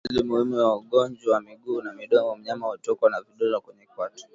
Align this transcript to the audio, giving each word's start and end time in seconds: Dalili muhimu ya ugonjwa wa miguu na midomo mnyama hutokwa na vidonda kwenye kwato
Dalili 0.09 0.23
muhimu 0.27 0.59
ya 0.59 0.67
ugonjwa 0.67 1.33
wa 1.33 1.41
miguu 1.41 1.81
na 1.81 1.93
midomo 1.93 2.35
mnyama 2.35 2.67
hutokwa 2.67 3.09
na 3.09 3.21
vidonda 3.21 3.59
kwenye 3.59 3.85
kwato 3.85 4.25